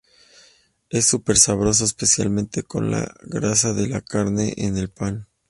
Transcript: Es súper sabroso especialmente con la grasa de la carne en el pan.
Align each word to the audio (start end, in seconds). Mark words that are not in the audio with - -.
Es 0.89 1.05
súper 1.05 1.37
sabroso 1.37 1.85
especialmente 1.85 2.63
con 2.63 2.89
la 2.89 3.13
grasa 3.21 3.71
de 3.75 3.87
la 3.87 4.01
carne 4.01 4.55
en 4.57 4.79
el 4.79 4.89
pan. 4.89 5.27